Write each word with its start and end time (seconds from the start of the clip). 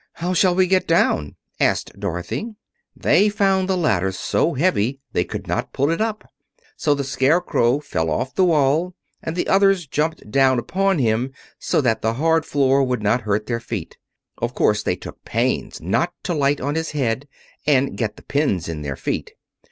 "How 0.13 0.33
shall 0.33 0.55
we 0.55 0.65
get 0.65 0.87
down?" 0.87 1.35
asked 1.59 1.99
Dorothy. 1.99 2.55
They 2.95 3.29
found 3.29 3.69
the 3.69 3.77
ladder 3.77 4.11
so 4.11 4.55
heavy 4.55 4.99
they 5.13 5.23
could 5.23 5.45
not 5.45 5.73
pull 5.73 5.91
it 5.91 6.01
up, 6.01 6.27
so 6.75 6.95
the 6.95 7.03
Scarecrow 7.03 7.79
fell 7.81 8.09
off 8.09 8.33
the 8.33 8.43
wall 8.45 8.95
and 9.21 9.35
the 9.35 9.47
others 9.47 9.85
jumped 9.85 10.31
down 10.31 10.57
upon 10.57 10.97
him 10.97 11.31
so 11.59 11.81
that 11.81 12.01
the 12.01 12.13
hard 12.15 12.47
floor 12.47 12.83
would 12.83 13.03
not 13.03 13.21
hurt 13.21 13.45
their 13.45 13.59
feet. 13.59 13.99
Of 14.39 14.55
course 14.55 14.81
they 14.81 14.95
took 14.95 15.23
pains 15.23 15.79
not 15.81 16.13
to 16.23 16.33
light 16.33 16.59
on 16.59 16.73
his 16.73 16.93
head 16.93 17.27
and 17.67 17.95
get 17.95 18.15
the 18.15 18.23
pins 18.23 18.67
in 18.67 18.81
their 18.81 18.95
feet. 18.95 19.33